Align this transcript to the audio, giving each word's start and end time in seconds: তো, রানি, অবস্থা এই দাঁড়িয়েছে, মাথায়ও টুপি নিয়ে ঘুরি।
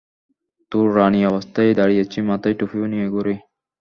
তো, 0.71 0.77
রানি, 0.95 1.19
অবস্থা 1.25 1.59
এই 1.63 1.73
দাঁড়িয়েছে, 1.73 2.17
মাথায়ও 2.21 2.57
টুপি 2.59 2.77
নিয়ে 2.87 3.07
ঘুরি। 3.09 3.35